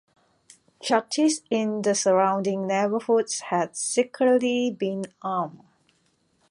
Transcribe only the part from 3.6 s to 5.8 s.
secretly been armed.